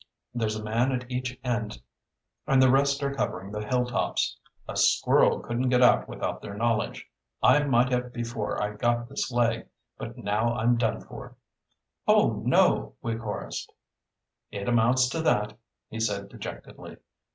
[0.33, 1.79] There's a man at each end
[2.47, 4.35] and the rest are covering the hilltops.
[4.67, 7.07] A squirrel couldn't get out without their knowledge.
[7.43, 9.67] I might have before I got this leg,
[9.99, 11.35] but now I'm done for."
[12.07, 13.71] "Oh, no!" we chorused.
[14.49, 15.55] "It amounts to that,"
[15.87, 16.97] he said dejectedly.